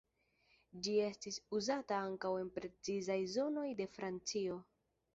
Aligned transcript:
Ĝi 0.85 0.95
estis 1.07 1.37
uzata 1.59 2.01
ankaŭ 2.07 2.33
en 2.41 2.51
precizaj 2.57 3.21
zonoj 3.37 3.71
de 3.83 3.93
Francio. 3.99 4.63